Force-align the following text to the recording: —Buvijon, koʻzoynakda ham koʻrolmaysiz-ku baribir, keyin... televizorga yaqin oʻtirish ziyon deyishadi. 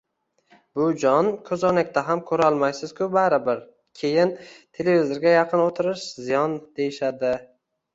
—Buvijon, 0.79 1.29
koʻzoynakda 1.49 2.03
ham 2.07 2.23
koʻrolmaysiz-ku 2.31 3.11
baribir, 3.19 3.63
keyin... 4.03 4.35
televizorga 4.81 5.39
yaqin 5.41 5.67
oʻtirish 5.71 6.13
ziyon 6.29 6.63
deyishadi. 6.81 7.37